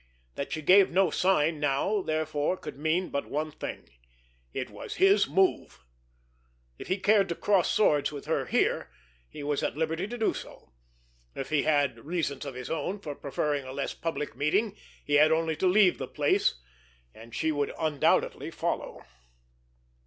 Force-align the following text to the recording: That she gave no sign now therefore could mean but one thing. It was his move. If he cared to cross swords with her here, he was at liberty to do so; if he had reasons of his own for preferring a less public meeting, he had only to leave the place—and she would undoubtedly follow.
That 0.33 0.51
she 0.51 0.63
gave 0.63 0.89
no 0.89 1.11
sign 1.11 1.59
now 1.59 2.01
therefore 2.01 2.57
could 2.57 2.75
mean 2.75 3.09
but 3.09 3.27
one 3.29 3.51
thing. 3.51 3.87
It 4.51 4.71
was 4.71 4.95
his 4.95 5.27
move. 5.29 5.85
If 6.79 6.87
he 6.87 6.97
cared 6.97 7.29
to 7.29 7.35
cross 7.35 7.69
swords 7.69 8.11
with 8.11 8.25
her 8.25 8.47
here, 8.47 8.89
he 9.29 9.43
was 9.43 9.61
at 9.61 9.77
liberty 9.77 10.07
to 10.07 10.17
do 10.17 10.33
so; 10.33 10.71
if 11.35 11.51
he 11.51 11.61
had 11.61 11.99
reasons 12.03 12.45
of 12.45 12.55
his 12.55 12.71
own 12.71 12.97
for 12.97 13.13
preferring 13.13 13.63
a 13.63 13.71
less 13.73 13.93
public 13.93 14.35
meeting, 14.35 14.75
he 15.05 15.17
had 15.21 15.31
only 15.31 15.55
to 15.57 15.67
leave 15.67 15.99
the 15.99 16.07
place—and 16.07 17.35
she 17.35 17.51
would 17.51 17.71
undoubtedly 17.77 18.49
follow. 18.49 19.05